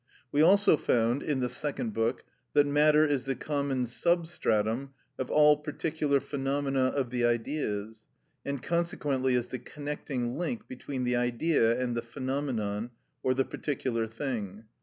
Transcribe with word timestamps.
We 0.31 0.41
also 0.41 0.77
found, 0.77 1.21
in 1.21 1.41
the 1.41 1.47
second 1.47 1.93
book, 1.93 2.23
that 2.53 2.65
matter 2.65 3.05
is 3.05 3.25
the 3.25 3.35
common 3.35 3.85
substratum 3.85 4.95
of 5.19 5.29
all 5.29 5.57
particular 5.57 6.19
phenomena 6.19 6.85
of 6.85 7.11
the 7.11 7.23
Ideas, 7.23 8.07
and 8.43 8.63
consequently 8.63 9.35
is 9.35 9.49
the 9.49 9.59
connecting 9.59 10.39
link 10.39 10.67
between 10.67 11.03
the 11.03 11.17
Idea 11.17 11.79
and 11.79 11.95
the 11.95 12.01
phenomenon, 12.01 12.89
or 13.21 13.35
the 13.35 13.45
particular 13.45 14.07
thing. 14.07 14.65